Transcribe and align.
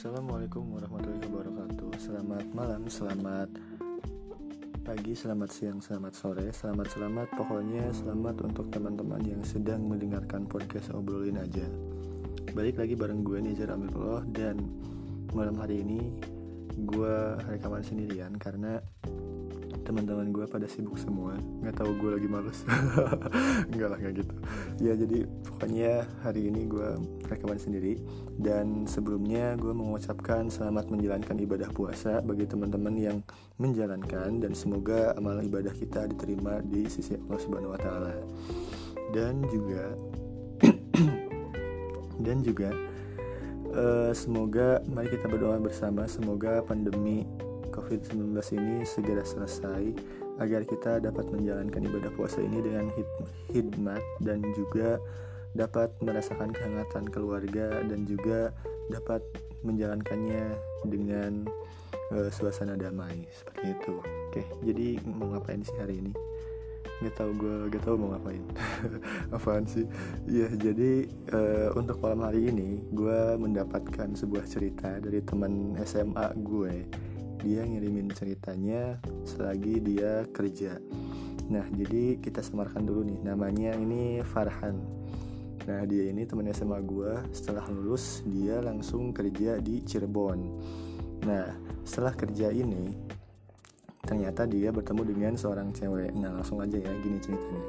Assalamualaikum 0.00 0.64
warahmatullahi 0.80 1.28
wabarakatuh. 1.28 1.92
Selamat 2.00 2.48
malam, 2.56 2.88
selamat 2.88 3.52
pagi, 4.80 5.12
selamat 5.12 5.50
siang, 5.52 5.84
selamat 5.84 6.16
sore 6.16 6.48
Selamat-selamat, 6.56 7.36
pokoknya 7.36 7.84
selamat 7.92 8.48
untuk 8.48 8.72
teman-teman 8.72 9.20
yang 9.20 9.44
sedang 9.44 9.84
mendengarkan 9.84 10.48
podcast 10.48 10.88
Obrolin 10.96 11.36
Aja. 11.36 11.68
Balik 12.56 12.80
lagi 12.80 12.96
bareng 12.96 13.20
gue 13.20 13.44
Nizar 13.44 13.76
Amirullah 13.76 14.24
Dan 14.24 14.72
malam 15.36 15.60
hari 15.60 15.84
ini 15.84 16.00
gue 16.80 17.16
rekaman 17.52 17.84
sendirian 17.84 18.32
Karena 18.40 18.80
teman-teman 19.90 20.30
gue 20.30 20.46
pada 20.46 20.70
sibuk 20.70 20.94
semua. 20.94 21.34
Nggak 21.34 21.82
tahu 21.82 21.90
gue 21.98 22.10
lagi 22.14 22.28
males. 22.30 22.62
Nggak 23.74 23.88
lah 23.90 23.98
nggak 23.98 24.14
gitu. 24.22 24.34
Ya 24.78 24.94
jadi 24.94 25.26
pokoknya 25.26 26.06
hari 26.22 26.46
ini 26.46 26.70
gue 26.70 26.88
rekaman 27.26 27.58
sendiri. 27.58 27.98
Dan 28.38 28.86
sebelumnya 28.86 29.58
gue 29.58 29.74
mengucapkan 29.74 30.46
selamat 30.46 30.94
menjalankan 30.94 31.34
ibadah 31.42 31.74
puasa 31.74 32.22
bagi 32.22 32.46
teman-teman 32.46 32.94
yang 32.94 33.18
menjalankan. 33.58 34.38
Dan 34.38 34.54
semoga 34.54 35.10
amal 35.18 35.42
ibadah 35.42 35.74
kita 35.74 36.06
diterima 36.06 36.62
di 36.62 36.86
sisi 36.86 37.18
Allah 37.18 37.40
Subhanahu 37.42 37.74
Wa 37.74 37.80
Taala. 37.82 38.14
Dan 39.10 39.42
juga 39.50 39.90
dan 42.30 42.46
juga 42.46 42.70
uh, 43.74 44.14
semoga 44.14 44.78
mari 44.86 45.10
kita 45.10 45.26
berdoa 45.26 45.58
bersama. 45.58 46.06
Semoga 46.06 46.62
pandemi 46.62 47.26
COVID-19 47.70 48.34
ini 48.58 48.84
segera 48.84 49.22
selesai 49.22 49.82
agar 50.40 50.64
kita 50.64 50.98
dapat 51.04 51.28
menjalankan 51.30 51.84
ibadah 51.84 52.12
puasa 52.16 52.40
ini 52.40 52.64
dengan 52.64 52.88
hikmat 53.52 54.02
dan 54.24 54.40
juga 54.56 54.98
dapat 55.54 55.90
merasakan 55.98 56.54
kehangatan 56.54 57.10
keluarga 57.10 57.82
dan 57.82 58.06
juga 58.06 58.54
dapat 58.90 59.20
menjalankannya 59.66 60.56
dengan 60.88 61.44
uh, 62.14 62.30
suasana 62.32 62.78
damai 62.78 63.26
seperti 63.34 63.76
itu. 63.76 63.94
Oke, 64.30 64.42
jadi 64.64 65.02
mau 65.04 65.34
ngapain 65.34 65.60
sih 65.60 65.76
hari 65.76 66.00
ini? 66.00 66.12
Gak 67.00 67.16
tau 67.16 67.32
gue 67.32 67.72
gak 67.72 67.80
tau 67.80 67.96
mau 67.96 68.12
ngapain 68.12 68.44
apaan 69.36 69.64
sih 69.64 69.88
ya 70.28 70.52
jadi 70.52 71.08
uh, 71.32 71.72
untuk 71.72 71.96
malam 72.04 72.28
hari 72.28 72.52
ini 72.52 72.76
gue 72.92 73.40
mendapatkan 73.40 74.12
sebuah 74.12 74.44
cerita 74.44 75.00
dari 75.00 75.24
teman 75.24 75.80
SMA 75.80 76.36
gue 76.44 76.84
dia 77.40 77.64
ngirimin 77.64 78.12
ceritanya 78.12 79.00
selagi 79.24 79.80
dia 79.80 80.28
kerja. 80.28 80.76
Nah 81.50 81.66
jadi 81.72 82.20
kita 82.20 82.44
semarkan 82.44 82.84
dulu 82.84 83.02
nih 83.02 83.20
namanya 83.24 83.74
ini 83.74 84.20
Farhan. 84.22 84.76
Nah 85.64 85.80
dia 85.88 86.08
ini 86.08 86.24
teman 86.28 86.48
SMA 86.52 86.78
gue 86.84 87.12
setelah 87.32 87.64
lulus 87.72 88.20
dia 88.28 88.60
langsung 88.60 89.10
kerja 89.16 89.56
di 89.58 89.80
Cirebon. 89.82 90.40
Nah 91.24 91.46
setelah 91.84 92.12
kerja 92.14 92.52
ini 92.52 92.92
ternyata 94.04 94.44
dia 94.48 94.72
bertemu 94.72 95.02
dengan 95.04 95.32
seorang 95.36 95.72
cewek. 95.72 96.12
Nah 96.16 96.40
langsung 96.40 96.60
aja 96.60 96.76
ya 96.76 96.92
gini 97.00 97.18
ceritanya. 97.18 97.64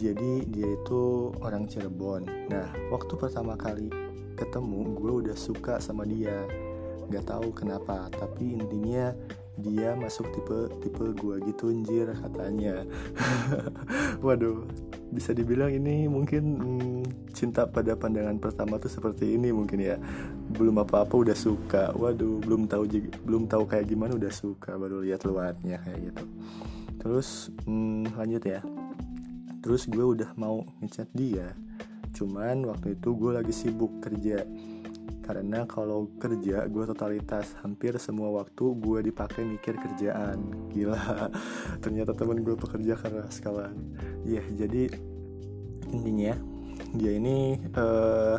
Jadi 0.00 0.32
dia 0.48 0.68
itu 0.68 1.32
orang 1.44 1.68
Cirebon. 1.68 2.28
Nah 2.48 2.68
waktu 2.92 3.12
pertama 3.16 3.56
kali 3.56 3.88
ketemu 4.36 4.96
gue 4.96 5.12
udah 5.26 5.36
suka 5.36 5.76
sama 5.82 6.08
dia 6.08 6.48
nggak 7.10 7.26
tahu 7.26 7.50
kenapa 7.50 8.06
tapi 8.14 8.54
intinya 8.54 9.10
dia 9.60 9.92
masuk 9.92 10.30
tipe 10.32 10.58
tipe 10.80 11.04
gua 11.20 11.36
gitu 11.44 11.68
anjir 11.68 12.08
katanya. 12.16 12.86
Waduh 14.24 14.64
bisa 15.10 15.34
dibilang 15.34 15.74
ini 15.74 16.06
mungkin 16.06 16.42
hmm, 16.56 17.02
cinta 17.34 17.66
pada 17.66 17.98
pandangan 17.98 18.38
pertama 18.38 18.78
tuh 18.80 18.88
seperti 18.88 19.36
ini 19.36 19.52
mungkin 19.52 19.78
ya. 19.82 19.96
Belum 20.54 20.80
apa-apa 20.80 21.12
udah 21.12 21.36
suka. 21.36 21.92
Waduh 21.92 22.40
belum 22.40 22.66
tahu 22.66 22.88
belum 23.26 23.50
tahu 23.50 23.68
kayak 23.68 23.90
gimana 23.90 24.16
udah 24.16 24.32
suka 24.32 24.74
baru 24.80 25.04
lihat 25.04 25.28
luarnya 25.28 25.82
kayak 25.84 26.00
gitu. 26.10 26.24
Terus 27.00 27.52
hmm, 27.68 28.16
lanjut 28.16 28.42
ya. 28.44 28.60
Terus 29.60 29.84
gue 29.92 30.04
udah 30.04 30.32
mau 30.40 30.64
ngechat 30.80 31.12
dia. 31.12 31.52
Cuman 32.16 32.64
waktu 32.64 32.96
itu 32.96 33.12
gue 33.12 33.32
lagi 33.36 33.52
sibuk 33.52 34.00
kerja 34.00 34.42
karena 35.20 35.68
kalau 35.68 36.08
kerja 36.18 36.66
gue 36.66 36.84
totalitas 36.88 37.54
hampir 37.62 37.96
semua 38.00 38.32
waktu 38.42 38.64
gue 38.76 38.98
dipakai 39.12 39.44
mikir 39.44 39.76
kerjaan. 39.76 40.70
Gila. 40.72 41.30
Ternyata 41.84 42.16
temen 42.16 42.42
gue 42.42 42.56
pekerja 42.56 42.96
keras 42.96 43.38
kawan 43.40 43.76
ya 44.24 44.40
yeah, 44.40 44.46
jadi 44.52 44.82
intinya 45.90 46.34
dia 46.96 47.12
ini 47.16 47.58
uh, 47.76 48.36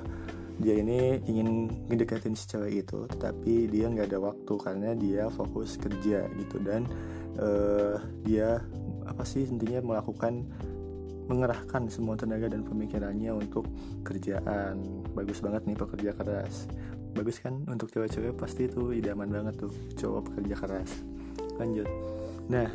dia 0.61 0.77
ini 0.77 1.17
ingin 1.25 1.71
ngedekatin 1.89 2.37
si 2.37 2.45
cewek 2.45 2.85
itu 2.85 3.09
tetapi 3.09 3.65
dia 3.65 3.89
nggak 3.89 4.13
ada 4.13 4.19
waktu 4.21 4.53
karena 4.61 4.89
dia 4.93 5.27
fokus 5.33 5.77
kerja 5.81 6.29
gitu. 6.37 6.57
Dan 6.61 6.85
uh, 7.41 7.97
dia 8.21 8.61
apa 9.07 9.23
sih 9.25 9.47
intinya 9.49 9.81
melakukan 9.81 10.45
mengerahkan 11.31 11.87
semua 11.87 12.19
tenaga 12.19 12.51
dan 12.51 12.67
pemikirannya 12.67 13.31
untuk 13.31 13.63
kerjaan. 14.03 14.83
Bagus 15.15 15.39
banget 15.39 15.63
nih 15.63 15.79
pekerja 15.79 16.11
keras. 16.11 16.67
Bagus 17.15 17.39
kan? 17.39 17.63
Untuk 17.71 17.87
cewek-cewek 17.87 18.35
pasti 18.35 18.67
itu 18.67 18.91
idaman 18.91 19.31
banget 19.31 19.63
tuh 19.63 19.71
cowok 19.95 20.31
pekerja 20.31 20.55
keras. 20.59 20.91
Lanjut. 21.55 21.87
Nah 22.51 22.67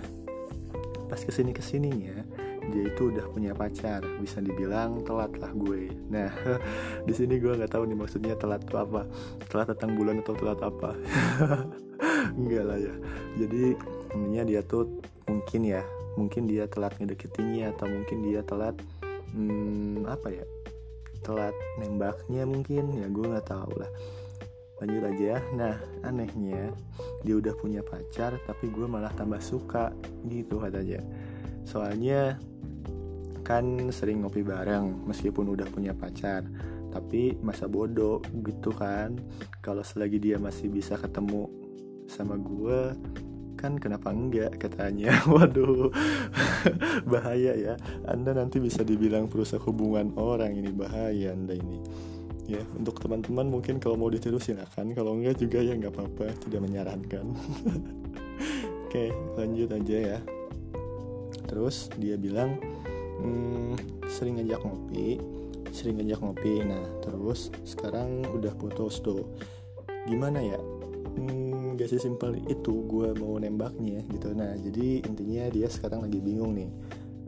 pas 1.06 1.20
ke 1.22 1.30
sini 1.30 1.54
ke 1.54 1.62
sininya 1.62 2.18
dia 2.66 2.88
itu 2.88 3.12
udah 3.12 3.28
punya 3.30 3.52
pacar. 3.52 4.00
Bisa 4.18 4.40
dibilang 4.40 5.04
telat 5.04 5.36
lah 5.36 5.52
gue. 5.52 5.92
Nah 6.08 6.32
di 7.06 7.12
sini 7.12 7.36
gue 7.36 7.52
nggak 7.60 7.76
tahu 7.76 7.84
nih 7.84 7.98
maksudnya 8.00 8.34
telat 8.40 8.64
tuh 8.64 8.80
apa. 8.80 9.04
Telat 9.52 9.76
datang 9.76 9.92
bulan 9.92 10.24
atau 10.24 10.32
telat 10.32 10.64
apa. 10.64 10.96
Enggak 12.40 12.64
lah 12.64 12.78
ya. 12.80 12.94
Jadi 13.36 13.76
intinya 14.16 14.42
dia 14.48 14.60
tuh 14.64 14.88
mungkin 15.28 15.62
ya 15.68 15.84
mungkin 16.16 16.48
dia 16.48 16.66
telat 16.66 16.96
ngedeketinnya 16.96 17.76
atau 17.76 17.86
mungkin 17.86 18.24
dia 18.24 18.40
telat 18.42 18.74
hmm, 19.36 20.08
apa 20.08 20.28
ya 20.32 20.44
telat 21.20 21.54
nembaknya 21.82 22.46
mungkin 22.48 22.92
ya 22.96 23.06
gue 23.10 23.26
nggak 23.26 23.48
tahu 23.48 23.72
lah. 23.76 23.90
Lanjut 24.76 25.02
aja. 25.08 25.40
Nah 25.56 25.74
anehnya 26.04 26.72
dia 27.24 27.34
udah 27.36 27.54
punya 27.56 27.80
pacar 27.80 28.36
tapi 28.44 28.68
gue 28.70 28.86
malah 28.86 29.10
tambah 29.12 29.40
suka 29.40 29.90
gitu 30.28 30.62
katanya. 30.62 31.02
Soalnya 31.66 32.38
kan 33.46 33.90
sering 33.94 34.26
ngopi 34.26 34.42
bareng 34.42 35.06
meskipun 35.06 35.54
udah 35.54 35.70
punya 35.70 35.94
pacar 35.94 36.42
tapi 36.94 37.34
masa 37.42 37.66
bodoh 37.66 38.22
gitu 38.46 38.70
kan. 38.70 39.18
Kalau 39.60 39.82
selagi 39.82 40.22
dia 40.22 40.36
masih 40.38 40.70
bisa 40.70 40.94
ketemu 40.94 41.50
sama 42.06 42.38
gue 42.38 42.94
kan 43.56 43.80
kenapa 43.80 44.12
enggak 44.12 44.60
katanya. 44.60 45.16
Waduh. 45.32 45.90
Bahaya 47.10 47.56
ya. 47.56 47.74
Anda 48.04 48.36
nanti 48.36 48.60
bisa 48.60 48.84
dibilang 48.84 49.26
perusak 49.32 49.64
hubungan 49.64 50.12
orang. 50.20 50.52
Ini 50.54 50.70
bahaya 50.76 51.32
anda 51.32 51.56
ini. 51.56 51.80
Ya 52.46 52.62
untuk 52.78 53.02
teman-teman 53.02 53.50
mungkin 53.50 53.82
kalau 53.82 53.96
mau 53.98 54.12
ditiru 54.12 54.38
silakan. 54.38 54.92
Kalau 54.92 55.16
enggak 55.16 55.40
juga 55.40 55.58
ya 55.64 55.74
nggak 55.74 55.96
apa-apa. 55.96 56.36
Tidak 56.46 56.60
menyarankan. 56.60 57.26
Oke 58.86 59.10
lanjut 59.34 59.72
aja 59.72 59.96
ya. 60.14 60.18
Terus 61.48 61.88
dia 61.96 62.14
bilang 62.20 62.60
hmm, 63.24 64.06
sering 64.06 64.38
ngajak 64.38 64.60
ngopi. 64.62 65.18
Sering 65.72 65.98
ngajak 65.98 66.20
ngopi. 66.22 66.54
Nah 66.62 66.84
terus 67.02 67.50
sekarang 67.64 68.22
udah 68.30 68.52
putus 68.54 69.00
tuh. 69.02 69.26
Gimana 70.06 70.38
ya? 70.38 70.60
Hmm, 71.16 71.55
gak 71.76 71.88
sih 71.92 72.00
simpel 72.00 72.40
itu 72.48 72.74
gue 72.88 73.12
mau 73.20 73.36
nembaknya 73.36 74.02
gitu. 74.10 74.32
Nah 74.32 74.56
jadi 74.56 75.04
intinya 75.04 75.44
dia 75.52 75.68
sekarang 75.68 76.08
lagi 76.08 76.18
bingung 76.18 76.56
nih. 76.56 76.70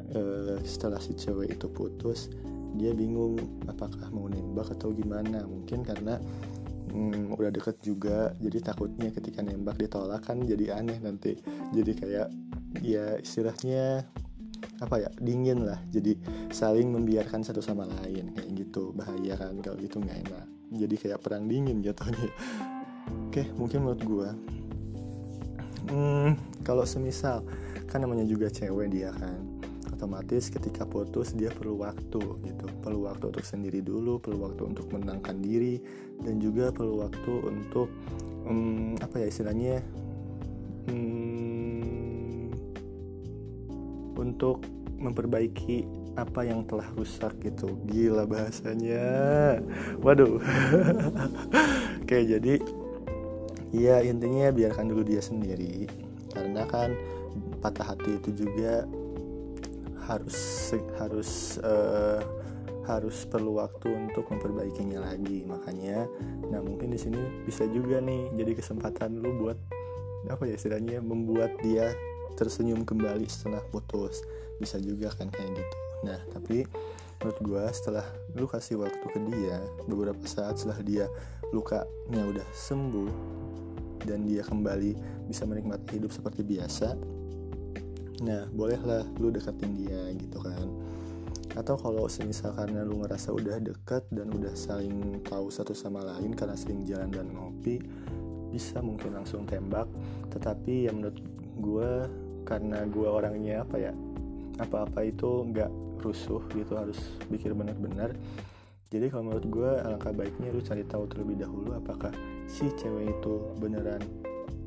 Uh, 0.09 0.57
setelah 0.65 0.97
si 1.05 1.13
cewek 1.13 1.53
itu 1.53 1.69
putus 1.69 2.33
dia 2.81 2.97
bingung 2.97 3.37
apakah 3.69 4.09
mau 4.09 4.27
nembak 4.29 4.73
atau 4.73 4.93
gimana. 4.93 5.45
Mungkin 5.45 5.85
karena 5.85 6.17
hmm, 6.93 7.37
udah 7.37 7.53
deket 7.53 7.77
juga 7.85 8.33
jadi 8.41 8.73
takutnya 8.73 9.13
ketika 9.13 9.45
nembak 9.45 9.77
ditolak 9.77 10.25
kan 10.25 10.41
jadi 10.41 10.81
aneh 10.81 10.99
nanti. 11.01 11.37
Jadi 11.77 11.93
kayak 11.93 12.29
ya 12.81 13.21
istilahnya 13.21 14.05
apa 14.81 14.97
ya 14.97 15.11
dingin 15.21 15.69
lah. 15.69 15.79
Jadi 15.93 16.17
saling 16.53 16.89
membiarkan 16.89 17.45
satu 17.45 17.61
sama 17.61 17.85
lain 17.85 18.33
kayak 18.33 18.51
gitu. 18.57 18.97
Bahaya 18.97 19.37
kan 19.37 19.61
kalau 19.61 19.77
gitu 19.77 20.01
nggak 20.01 20.19
enak. 20.29 20.47
Jadi 20.69 20.95
kayak 21.01 21.21
perang 21.25 21.49
dingin 21.49 21.81
jatuhnya 21.81 22.29
Oke, 23.39 23.55
mungkin 23.55 23.87
menurut 23.87 24.03
gue, 24.03 24.29
hmm, 25.95 26.31
kalau 26.67 26.83
semisal 26.83 27.47
kan 27.87 28.03
namanya 28.03 28.27
juga 28.27 28.51
cewek 28.51 28.91
dia 28.91 29.15
kan, 29.15 29.39
otomatis 29.95 30.51
ketika 30.51 30.83
putus 30.83 31.39
dia 31.39 31.47
perlu 31.55 31.79
waktu 31.87 32.19
gitu, 32.19 32.67
perlu 32.83 33.07
waktu 33.07 33.31
untuk 33.31 33.47
sendiri 33.47 33.79
dulu, 33.79 34.19
perlu 34.19 34.43
waktu 34.43 34.75
untuk 34.75 34.91
menangkan 34.91 35.39
diri, 35.39 35.79
dan 36.19 36.43
juga 36.43 36.75
perlu 36.75 36.99
waktu 36.99 37.31
untuk 37.47 37.87
hmm, 38.51 38.99
apa 39.07 39.23
ya 39.23 39.31
istilahnya, 39.31 39.87
hmm, 40.91 42.51
untuk 44.19 44.67
memperbaiki 44.99 45.87
apa 46.19 46.43
yang 46.43 46.67
telah 46.67 46.91
rusak 46.99 47.39
gitu. 47.39 47.79
Gila 47.87 48.27
bahasanya. 48.27 49.63
Waduh. 50.03 50.43
Oke 52.03 52.27
jadi 52.27 52.59
ya 53.75 54.01
intinya 54.01 54.49
biarkan 54.53 54.89
dulu 54.89 55.03
dia 55.05 55.21
sendiri. 55.21 55.89
Karena 56.33 56.65
kan 56.69 56.95
patah 57.59 57.95
hati 57.95 58.17
itu 58.21 58.47
juga 58.47 58.87
harus 60.09 60.73
harus 60.97 61.61
uh, 61.61 62.21
harus 62.89 63.29
perlu 63.29 63.61
waktu 63.61 63.93
untuk 63.93 64.25
memperbaikinya 64.33 65.05
lagi. 65.05 65.45
Makanya 65.45 66.09
nah 66.49 66.65
mungkin 66.65 66.93
di 66.93 66.99
sini 67.01 67.21
bisa 67.45 67.69
juga 67.69 68.01
nih 68.01 68.33
jadi 68.33 68.57
kesempatan 68.57 69.21
lu 69.21 69.37
buat 69.37 69.59
apa 70.29 70.45
ya 70.49 70.57
istilahnya 70.57 71.05
membuat 71.05 71.57
dia 71.61 71.93
tersenyum 72.41 72.89
kembali 72.89 73.29
setelah 73.29 73.61
putus. 73.69 74.25
Bisa 74.57 74.81
juga 74.81 75.13
kan 75.13 75.29
kayak 75.29 75.53
gitu. 75.53 75.77
Nah 76.09 76.21
tapi 76.33 76.65
menurut 77.19 77.39
gue 77.43 77.65
setelah 77.75 78.07
lu 78.39 78.47
kasih 78.47 78.79
waktu 78.79 79.07
ke 79.11 79.19
dia 79.35 79.59
beberapa 79.91 80.23
saat 80.23 80.59
setelah 80.59 80.81
dia 80.83 81.07
lukanya 81.51 82.23
udah 82.29 82.47
sembuh 82.55 83.13
dan 84.07 84.23
dia 84.25 84.47
kembali 84.47 85.25
bisa 85.27 85.43
menikmati 85.43 85.99
hidup 85.99 86.15
seperti 86.15 86.47
biasa 86.47 87.19
nah 88.19 88.47
bolehlah 88.51 89.07
lu 89.23 89.31
deketin 89.31 89.79
dia 89.79 90.11
gitu 90.19 90.43
kan. 90.43 90.67
Atau 91.57 91.75
kalau 91.81 92.07
semisal 92.07 92.55
karena 92.55 92.85
lu 92.87 93.03
ngerasa 93.03 93.35
udah 93.35 93.59
deket 93.59 94.07
dan 94.13 94.31
udah 94.31 94.53
saling 94.55 95.23
tahu 95.27 95.49
satu 95.49 95.73
sama 95.75 96.05
lain 96.05 96.35
karena 96.35 96.55
sering 96.55 96.85
jalan 96.87 97.11
dan 97.11 97.31
ngopi 97.33 97.83
bisa 98.53 98.83
mungkin 98.83 99.17
langsung 99.17 99.47
tembak. 99.47 99.87
Tetapi 100.35 100.91
yang 100.91 101.03
menurut 101.03 101.19
gue 101.59 101.91
karena 102.47 102.85
gue 102.87 103.09
orangnya 103.09 103.65
apa 103.65 103.77
ya 103.81 103.93
apa-apa 104.59 105.07
itu 105.07 105.47
nggak 105.51 105.71
rusuh 106.01 106.43
gitu 106.55 106.79
harus 106.79 106.99
pikir 107.29 107.53
benar-benar. 107.53 108.15
Jadi 108.89 109.13
kalau 109.13 109.29
menurut 109.29 109.47
gue 109.53 109.71
alangkah 109.85 110.17
baiknya 110.17 110.49
lu 110.49 110.65
cari 110.65 110.81
tahu 110.89 111.05
terlebih 111.13 111.45
dahulu 111.45 111.77
apakah 111.77 112.09
si 112.49 112.73
cewek 112.73 113.13
itu 113.21 113.35
beneran 113.61 114.01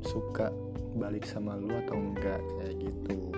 suka 0.06 0.54
balik 0.94 1.26
sama 1.26 1.58
lu 1.58 1.74
atau 1.74 1.98
enggak 1.98 2.38
kayak 2.38 2.74
gitu. 2.78 3.34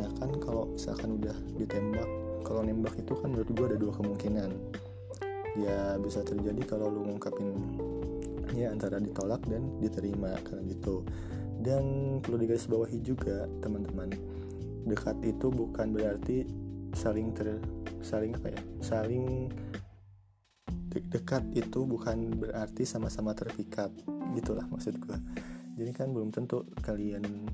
Nah 0.00 0.08
kan 0.16 0.30
kalau 0.40 0.72
misalkan 0.72 1.20
udah 1.20 1.36
ditembak 1.60 2.08
kalau 2.40 2.60
nembak 2.64 2.96
itu 2.96 3.12
kan 3.16 3.32
menurut 3.32 3.50
gue 3.52 3.66
ada 3.68 3.78
dua 3.80 3.92
kemungkinan. 4.00 4.50
Ya 5.54 6.00
bisa 6.00 6.24
terjadi 6.24 6.62
kalau 6.66 6.88
lu 6.88 7.04
ngungkapin 7.04 7.52
ya 8.56 8.72
antara 8.72 8.96
ditolak 8.98 9.44
dan 9.44 9.76
diterima 9.84 10.32
karena 10.40 10.62
gitu. 10.72 11.04
Dan 11.60 12.16
perlu 12.24 12.40
digarisbawahi 12.40 12.98
juga 13.04 13.44
teman-teman. 13.60 14.12
Dekat 14.84 15.20
itu 15.24 15.48
bukan 15.48 15.96
berarti 15.96 16.44
saling 16.94 17.34
ter 17.36 17.60
saling 18.00 18.32
apa 18.38 18.54
ya? 18.54 18.60
Saling 18.80 19.50
de 20.94 20.98
dekat 21.10 21.42
itu 21.58 21.82
bukan 21.82 22.38
berarti 22.38 22.86
sama-sama 22.86 23.34
terpikat 23.34 23.90
gitulah 24.38 24.62
maksud 24.70 24.94
gue 25.02 25.18
jadi 25.74 25.90
kan 25.90 26.14
belum 26.14 26.30
tentu 26.30 26.62
kalian 26.86 27.50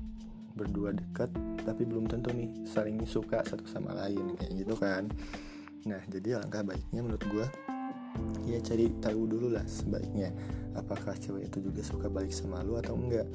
berdua 0.53 0.93
dekat 0.93 1.33
tapi 1.65 1.89
belum 1.89 2.05
tentu 2.05 2.29
nih 2.29 2.69
saling 2.69 3.01
suka 3.09 3.41
satu 3.41 3.65
sama 3.65 3.97
lain 3.97 4.37
kayak 4.37 4.51
gitu 4.61 4.75
kan. 4.77 5.09
Nah 5.89 6.01
jadi 6.05 6.37
alangkah 6.37 6.61
baiknya 6.61 7.01
menurut 7.01 7.23
gue 7.25 7.47
ya 8.45 8.59
cari 8.61 8.91
tahu 9.01 9.25
dulu 9.25 9.55
lah 9.55 9.65
sebaiknya 9.65 10.29
apakah 10.77 11.15
cewek 11.17 11.49
itu 11.49 11.71
juga 11.71 11.81
suka 11.81 12.07
balik 12.11 12.35
sama 12.35 12.61
lu 12.61 12.77
atau 12.77 12.93
enggak. 12.93 13.25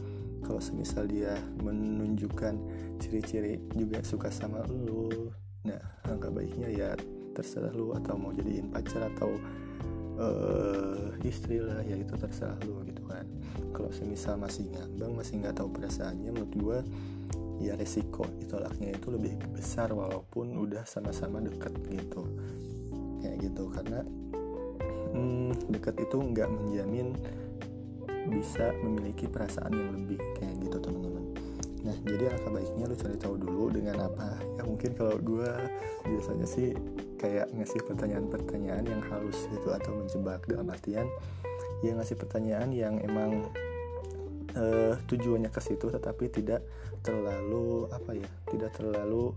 Kalau 0.47 0.62
semisal 0.62 1.11
dia 1.11 1.35
menunjukkan 1.58 2.55
ciri-ciri 3.03 3.58
juga 3.75 3.99
suka 4.06 4.31
sama 4.31 4.62
lu 4.70 5.35
nah 5.67 5.83
alangkah 6.07 6.31
baiknya 6.31 6.69
ya 6.71 6.91
terserah 7.37 7.75
lu 7.75 7.93
atau 7.93 8.17
mau 8.17 8.33
jadiin 8.33 8.73
pacar 8.73 9.13
atau 9.13 9.37
uh, 10.17 11.13
istri 11.21 11.61
lah 11.61 11.85
ya 11.85 12.01
itu 12.01 12.17
terserah 12.17 12.57
lu 12.65 12.81
gitu 12.89 13.05
kan. 13.05 13.29
Kalau 13.77 13.93
semisal 13.93 14.41
masih 14.41 14.73
ngambang 14.73 15.13
masih 15.13 15.45
nggak 15.45 15.61
tahu 15.61 15.69
perasaannya 15.77 16.31
menurut 16.33 16.55
gue 16.57 16.79
ya 17.61 17.73
resiko 17.77 18.25
ditolaknya 18.41 18.97
itu 18.97 19.09
lebih 19.13 19.37
besar 19.53 19.93
walaupun 19.93 20.57
udah 20.57 20.89
sama-sama 20.89 21.45
deket 21.45 21.77
gitu. 21.93 22.25
Kayak 23.21 23.37
gitu 23.53 23.69
karena 23.69 24.01
hmm, 25.13 25.53
deket 25.73 26.01
itu 26.01 26.17
nggak 26.17 26.49
menjamin 26.49 27.13
bisa 28.27 28.75
memiliki 28.83 29.31
perasaan 29.31 29.71
yang 29.71 29.91
lebih 29.93 30.19
kayak 30.41 30.57
gitu 30.65 30.81
teman-teman. 30.81 31.25
Nah 31.85 31.97
jadi 32.03 32.33
alangkah 32.33 32.53
baiknya 32.59 32.85
lu 32.91 32.97
cari 32.99 33.17
tahu 33.21 33.35
dulu 33.39 33.65
dengan 33.71 34.09
apa 34.09 34.41
mungkin 34.67 34.93
kalau 34.99 35.17
gue 35.23 35.51
biasanya 36.05 36.47
sih 36.47 36.75
kayak 37.17 37.49
ngasih 37.55 37.81
pertanyaan-pertanyaan 37.87 38.85
yang 38.85 39.03
halus 39.09 39.49
gitu 39.49 39.73
atau 39.73 39.97
menjebak 39.97 40.45
dalam 40.45 40.69
artian 40.69 41.09
ya 41.81 41.97
ngasih 41.97 42.19
pertanyaan 42.19 42.75
yang 42.75 43.01
emang 43.01 43.49
uh, 44.59 44.95
tujuannya 45.09 45.49
ke 45.49 45.61
situ 45.63 45.89
tetapi 45.89 46.29
tidak 46.29 46.67
terlalu 47.01 47.87
apa 47.95 48.19
ya 48.19 48.29
tidak 48.51 48.75
terlalu 48.77 49.33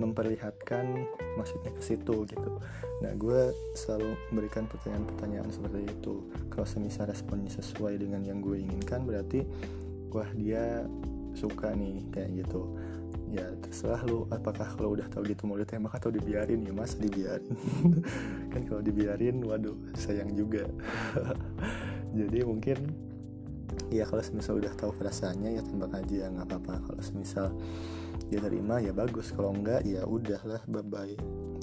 memperlihatkan 0.00 1.04
maksudnya 1.36 1.76
ke 1.76 1.82
situ 1.84 2.24
gitu. 2.24 2.50
Nah 3.04 3.12
gue 3.20 3.52
selalu 3.76 4.16
memberikan 4.32 4.64
pertanyaan-pertanyaan 4.64 5.52
seperti 5.52 5.92
itu. 5.92 6.24
Kalau 6.48 6.64
semisal 6.64 7.04
responnya 7.04 7.52
sesuai 7.52 8.00
dengan 8.00 8.24
yang 8.24 8.40
gue 8.40 8.56
inginkan 8.64 9.04
berarti 9.04 9.44
wah 10.08 10.30
dia 10.32 10.88
suka 11.36 11.76
nih 11.76 12.00
kayak 12.10 12.42
gitu 12.46 12.66
ya 13.30 13.46
terserah 13.62 14.02
lu 14.10 14.26
apakah 14.34 14.66
kalau 14.74 14.98
udah 14.98 15.06
tahu 15.06 15.30
gitu 15.30 15.46
mau 15.46 15.54
ditembak 15.54 15.94
atau 15.94 16.10
dibiarin. 16.10 16.66
Ya 16.66 16.74
mas 16.74 16.98
dibiarin? 16.98 17.54
Kan 18.52 18.62
kalau 18.66 18.82
dibiarin 18.82 19.38
waduh 19.46 19.78
sayang 19.94 20.34
juga. 20.34 20.66
Jadi 22.18 22.42
mungkin 22.42 22.78
ya 23.90 24.02
kalau 24.06 24.22
semisal 24.22 24.58
udah 24.58 24.74
tahu 24.74 24.90
perasaannya 24.98 25.58
ya 25.58 25.62
tembak 25.62 25.94
aja 25.94 26.26
nggak 26.26 26.46
apa-apa. 26.50 26.74
Kalau 26.90 27.02
semisal 27.06 27.54
dia 28.26 28.42
terima 28.42 28.82
ya 28.82 28.90
bagus. 28.90 29.30
Kalau 29.30 29.54
enggak 29.54 29.86
ya 29.86 30.02
udahlah 30.02 30.62
bye 30.66 30.82
bye 30.82 31.14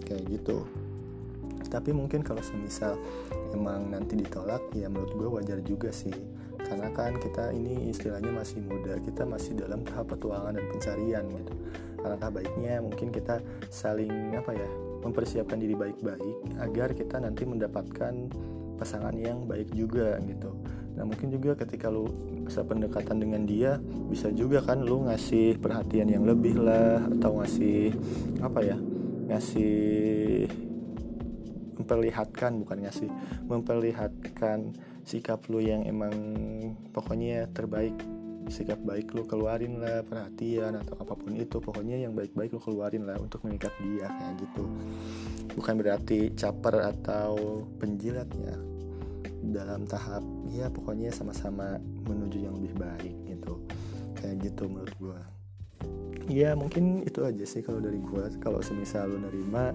kayak 0.07 0.23
gitu. 0.31 0.63
Tapi 1.67 1.91
mungkin 1.91 2.23
kalau 2.23 2.39
semisal 2.39 2.95
emang 3.51 3.91
nanti 3.91 4.15
ditolak 4.15 4.71
ya 4.71 4.87
menurut 4.87 5.11
gue 5.11 5.27
wajar 5.27 5.59
juga 5.67 5.91
sih 5.91 6.15
karena 6.67 6.91
kan 6.91 7.15
kita 7.15 7.55
ini 7.55 7.89
istilahnya 7.89 8.31
masih 8.35 8.59
muda 8.67 8.99
kita 8.99 9.23
masih 9.23 9.55
dalam 9.55 9.81
tahap 9.87 10.11
petualangan 10.11 10.59
dan 10.59 10.65
pencarian 10.67 11.25
gitu. 11.31 11.53
Alangkah 12.03 12.29
baiknya 12.29 12.83
mungkin 12.83 13.09
kita 13.09 13.39
saling 13.71 14.35
apa 14.35 14.51
ya 14.53 14.69
mempersiapkan 15.01 15.57
diri 15.57 15.73
baik-baik 15.73 16.59
agar 16.59 16.91
kita 16.91 17.23
nanti 17.23 17.47
mendapatkan 17.47 18.13
pasangan 18.77 19.15
yang 19.15 19.47
baik 19.47 19.71
juga 19.73 20.19
gitu. 20.21 20.53
Nah 20.99 21.03
mungkin 21.07 21.31
juga 21.33 21.57
ketika 21.57 21.87
lu 21.87 22.09
bisa 22.47 22.63
pendekatan 22.63 23.19
dengan 23.19 23.43
dia 23.43 23.75
bisa 24.07 24.31
juga 24.31 24.63
kan 24.63 24.83
lu 24.83 25.07
ngasih 25.07 25.59
perhatian 25.59 26.07
yang 26.07 26.23
lebih 26.23 26.57
lah 26.57 27.03
atau 27.17 27.43
ngasih 27.43 27.91
apa 28.39 28.59
ya 28.63 28.77
ngasih 29.27 30.47
memperlihatkan 31.77 32.51
bukan 32.63 32.77
ngasih 32.87 33.09
memperlihatkan 33.51 34.73
sikap 35.07 35.47
lu 35.47 35.63
yang 35.63 35.87
emang 35.87 36.11
pokoknya 36.91 37.47
terbaik 37.55 37.95
sikap 38.51 38.79
baik 38.83 39.11
lu 39.11 39.23
keluarin 39.27 39.79
lah 39.79 40.03
perhatian 40.03 40.79
atau 40.79 40.95
apa 40.99 41.15
pun 41.15 41.35
itu 41.35 41.59
pokoknya 41.59 41.99
yang 41.99 42.15
baik-baik 42.15 42.51
lu 42.55 42.59
keluarin 42.59 43.07
lah 43.07 43.15
untuk 43.19 43.43
mengikat 43.43 43.71
dia 43.79 44.07
kayak 44.07 44.35
gitu. 44.43 44.63
Bukan 45.55 45.79
berarti 45.79 46.31
caper 46.35 46.91
atau 46.91 47.63
penjilatnya 47.79 48.55
dalam 49.47 49.87
tahap 49.87 50.23
ya 50.51 50.67
pokoknya 50.67 51.11
sama-sama 51.11 51.79
menuju 52.07 52.43
yang 52.43 52.55
lebih 52.59 52.75
baik 52.75 53.15
gitu. 53.27 53.63
Kayak 54.19 54.51
gitu 54.51 54.63
menurut 54.67 54.95
gue 54.99 55.19
ya 56.27 56.59
mungkin 56.59 57.07
itu 57.07 57.23
aja 57.23 57.47
sih 57.47 57.63
kalau 57.63 57.79
dari 57.79 58.03
gue 58.03 58.23
kalau 58.43 58.59
semisal 58.59 59.07
lu 59.07 59.23
nerima 59.23 59.71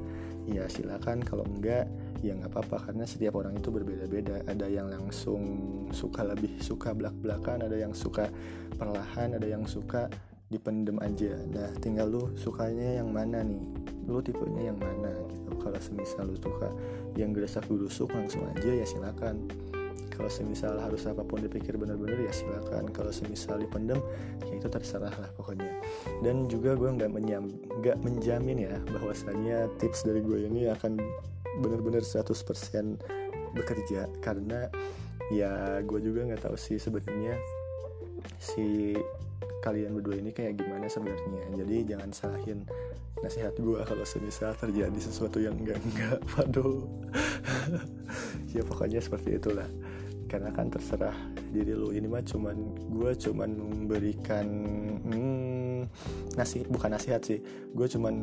ya 0.49 0.69
silakan. 0.69 1.25
Kalau 1.25 1.45
enggak 1.49 1.89
ya 2.23 2.38
nggak 2.38 2.55
apa-apa 2.55 2.88
karena 2.88 3.05
setiap 3.05 3.35
orang 3.37 3.59
itu 3.59 3.69
berbeda-beda. 3.75 4.47
Ada 4.47 4.71
yang 4.71 4.88
langsung 4.88 5.43
suka 5.91 6.23
lebih 6.23 6.62
suka 6.62 6.95
belak-belakan 6.95 7.67
ada 7.67 7.75
yang 7.75 7.93
suka 7.93 8.31
perlahan 8.79 9.37
ada 9.37 9.45
yang 9.45 9.67
suka 9.67 10.07
dipendem 10.47 11.00
aja. 11.02 11.35
Nah 11.50 11.73
tinggal 11.83 12.07
lu 12.12 12.23
sukanya 12.38 13.02
yang 13.02 13.11
mana 13.11 13.43
nih? 13.43 13.64
Lu 14.07 14.23
tipenya 14.23 14.71
yang 14.71 14.79
mana 14.79 15.11
gitu. 15.33 15.50
Kalau 15.59 15.81
semisal 15.83 16.31
lu 16.31 16.37
suka 16.38 16.71
yang 17.19 17.35
geresak 17.35 17.67
gerusuk 17.67 18.14
langsung 18.14 18.47
aja 18.55 18.71
ya 18.71 18.87
silakan. 18.87 19.49
Kalau 20.12 20.29
semisal 20.29 20.76
harus 20.76 21.09
apa 21.09 21.25
pun 21.25 21.41
dipikir 21.41 21.81
benar-benar 21.81 22.21
ya 22.21 22.31
silakan. 22.31 22.93
Kalau 22.93 23.09
semisal 23.09 23.59
dipendem 23.59 23.99
ya 24.45 24.52
itu 24.61 24.69
terserah 24.69 25.11
lah 25.11 25.31
pokoknya. 25.35 25.73
Dan 26.21 26.47
juga 26.52 26.76
gue 26.76 26.87
nggak 26.87 27.11
nggak 27.81 27.97
menjamin 28.05 28.59
ya 28.69 28.76
bahwasanya 28.93 29.73
tips 29.81 30.05
dari 30.05 30.21
gue 30.21 30.47
ini 30.47 30.69
akan 30.69 31.00
benar-benar 31.61 32.05
100% 32.07 32.25
bekerja. 33.53 34.09
Karena 34.25 34.69
ya 35.33 35.81
gue 35.85 36.01
juga 36.01 36.29
nggak 36.29 36.49
tahu 36.49 36.57
sih 36.57 36.77
sebenarnya 36.77 37.37
si 38.39 38.97
kalian 39.63 39.95
berdua 39.95 40.19
ini 40.19 40.35
kayak 40.35 40.59
gimana 40.59 40.87
sebenarnya. 40.91 41.53
Jadi 41.55 41.77
jangan 41.95 42.11
salahin 42.11 42.67
nasihat 43.23 43.55
gue 43.55 43.79
kalau 43.87 44.03
semisal 44.03 44.51
terjadi 44.59 44.99
sesuatu 44.99 45.39
yang 45.39 45.55
enggak 45.55 45.79
enggak 45.83 46.19
waduh. 46.37 46.83
Ya 48.53 48.61
pokoknya 48.61 49.01
seperti 49.01 49.41
itulah. 49.41 49.65
Karena 50.29 50.53
kan 50.53 50.69
terserah 50.69 51.17
diri 51.53 51.77
lu. 51.77 51.93
Ini 51.93 52.09
mah 52.09 52.25
cuman 52.25 52.57
gue 52.89 53.11
cuman 53.15 53.51
memberikan 53.53 54.47
hmm, 55.05 55.81
nasi 56.35 56.65
bukan 56.67 56.97
nasihat 56.97 57.21
sih. 57.21 57.39
Gue 57.77 57.87
cuman 57.87 58.15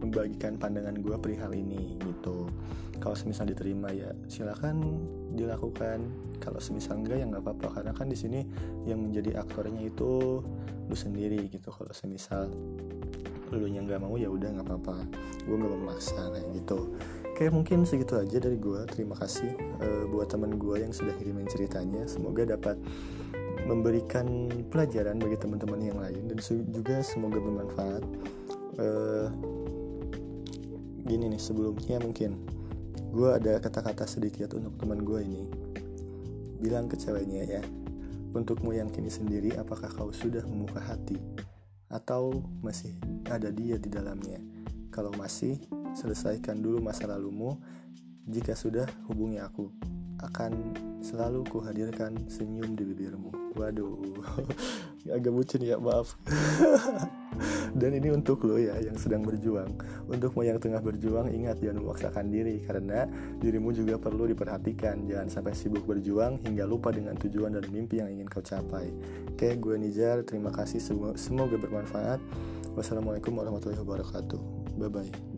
membagikan 0.00 0.54
pandangan 0.56 0.94
gue 0.94 1.16
perihal 1.18 1.50
ini 1.52 1.98
gitu. 1.98 2.46
Kalau 2.98 3.14
semisal 3.14 3.50
diterima 3.50 3.90
ya 3.90 4.14
silakan 4.30 5.02
dilakukan. 5.34 6.06
Kalau 6.38 6.62
semisal 6.62 7.02
enggak 7.02 7.18
ya 7.18 7.26
nggak 7.26 7.42
apa-apa. 7.42 7.82
Karena 7.82 7.92
kan 7.92 8.06
di 8.06 8.16
sini 8.18 8.46
yang 8.86 9.02
menjadi 9.02 9.42
aktornya 9.42 9.82
itu 9.82 10.40
lu 10.88 10.96
sendiri 10.96 11.50
gitu. 11.50 11.74
Kalau 11.74 11.90
semisal 11.90 12.46
lu 13.50 13.66
yang 13.66 13.84
nggak 13.84 14.00
mau 14.00 14.14
ya 14.14 14.30
udah 14.30 14.54
nggak 14.54 14.66
apa-apa. 14.66 14.96
Gue 15.44 15.56
nggak 15.58 15.72
memaksa 15.74 16.30
kayak 16.30 16.48
gitu 16.54 16.94
Oke 17.38 17.54
mungkin 17.54 17.86
segitu 17.86 18.18
aja 18.18 18.42
dari 18.42 18.58
gue 18.58 18.82
Terima 18.90 19.14
kasih 19.14 19.54
uh, 19.78 20.10
buat 20.10 20.26
teman 20.26 20.58
gue 20.58 20.82
yang 20.82 20.90
sudah 20.90 21.14
kirimin 21.14 21.46
ceritanya. 21.46 22.02
Semoga 22.10 22.42
dapat 22.42 22.74
memberikan 23.62 24.50
pelajaran 24.66 25.22
bagi 25.22 25.38
teman-teman 25.38 25.78
yang 25.78 26.02
lain. 26.02 26.26
Dan 26.26 26.42
juga 26.74 26.98
semoga 26.98 27.38
bermanfaat. 27.38 28.02
Uh, 28.74 29.30
Gini 31.06 31.30
nih 31.30 31.38
sebelumnya 31.38 32.02
mungkin 32.02 32.42
Gue 33.14 33.30
ada 33.30 33.62
kata-kata 33.62 34.02
sedikit 34.10 34.58
untuk 34.58 34.74
teman 34.74 35.06
gue 35.06 35.22
ini. 35.22 35.46
Bilang 36.58 36.90
ke 36.90 36.98
ceweknya 36.98 37.46
ya 37.46 37.62
Untukmu 38.34 38.74
yang 38.74 38.90
kini 38.90 39.14
sendiri 39.14 39.54
apakah 39.54 39.86
kau 39.94 40.10
sudah 40.10 40.42
membuka 40.42 40.82
hati? 40.82 41.22
Atau 41.86 42.42
masih 42.66 42.98
ada 43.30 43.54
dia 43.54 43.78
di 43.78 43.86
dalamnya? 43.86 44.42
Kalau 44.90 45.14
masih, 45.14 45.62
selesaikan 45.98 46.62
dulu 46.62 46.78
masa 46.78 47.10
lalumu. 47.10 47.58
Jika 48.30 48.54
sudah, 48.54 48.86
hubungi 49.10 49.42
aku. 49.42 49.66
Akan 50.22 50.74
selalu 51.02 51.46
kuhadirkan 51.50 52.30
senyum 52.30 52.74
di 52.78 52.86
bibirmu. 52.86 53.54
Waduh, 53.58 53.98
agak 55.16 55.32
bucin 55.34 55.66
ya, 55.66 55.78
maaf. 55.78 56.14
Dan 57.78 57.94
ini 57.94 58.10
untuk 58.10 58.42
lo 58.42 58.58
ya 58.58 58.74
yang 58.82 58.98
sedang 58.98 59.22
berjuang. 59.22 59.78
Untukmu 60.10 60.42
yang 60.42 60.58
tengah 60.58 60.82
berjuang, 60.82 61.30
ingat 61.30 61.62
jangan 61.62 61.86
memaksakan 61.86 62.26
diri 62.34 62.58
karena 62.66 63.06
dirimu 63.38 63.70
juga 63.70 63.94
perlu 64.00 64.26
diperhatikan. 64.26 65.06
Jangan 65.06 65.28
sampai 65.30 65.54
sibuk 65.54 65.86
berjuang 65.86 66.42
hingga 66.42 66.66
lupa 66.66 66.90
dengan 66.90 67.14
tujuan 67.14 67.54
dan 67.54 67.64
mimpi 67.70 68.02
yang 68.02 68.10
ingin 68.10 68.26
kau 68.26 68.42
capai. 68.42 68.90
Oke, 69.30 69.54
gue 69.54 69.74
Nijar. 69.78 70.26
Terima 70.26 70.50
kasih. 70.50 70.82
Semoga 71.14 71.54
bermanfaat. 71.54 72.18
Wassalamualaikum 72.74 73.34
warahmatullahi 73.38 73.80
wabarakatuh. 73.82 74.40
Bye 74.78 74.90
bye. 74.90 75.37